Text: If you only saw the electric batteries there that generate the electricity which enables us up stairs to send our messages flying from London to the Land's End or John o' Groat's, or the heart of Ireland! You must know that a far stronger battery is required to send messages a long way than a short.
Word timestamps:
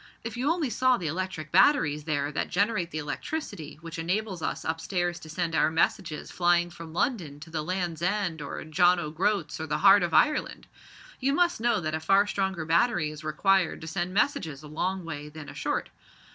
If 0.23 0.35
you 0.35 0.49
only 0.49 0.71
saw 0.71 0.97
the 0.97 1.05
electric 1.05 1.51
batteries 1.51 2.05
there 2.05 2.31
that 2.31 2.49
generate 2.49 2.89
the 2.89 2.97
electricity 2.97 3.75
which 3.81 3.99
enables 3.99 4.41
us 4.41 4.65
up 4.65 4.81
stairs 4.81 5.19
to 5.19 5.29
send 5.29 5.53
our 5.53 5.69
messages 5.69 6.31
flying 6.31 6.71
from 6.71 6.91
London 6.91 7.39
to 7.41 7.51
the 7.51 7.61
Land's 7.61 8.01
End 8.01 8.41
or 8.41 8.63
John 8.63 8.99
o' 8.99 9.11
Groat's, 9.11 9.59
or 9.59 9.67
the 9.67 9.77
heart 9.77 10.01
of 10.01 10.11
Ireland! 10.11 10.65
You 11.19 11.33
must 11.33 11.61
know 11.61 11.79
that 11.81 11.93
a 11.93 11.99
far 11.99 12.25
stronger 12.25 12.65
battery 12.65 13.11
is 13.11 13.23
required 13.23 13.79
to 13.81 13.85
send 13.85 14.11
messages 14.11 14.63
a 14.63 14.67
long 14.67 15.05
way 15.05 15.29
than 15.29 15.49
a 15.49 15.53
short. 15.53 15.91